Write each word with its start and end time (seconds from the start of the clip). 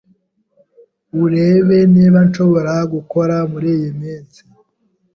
urebe 1.23 1.77
niba 1.93 2.19
nshobora 2.27 2.73
gukora 2.93 3.35
muriyiminsi 3.51 4.41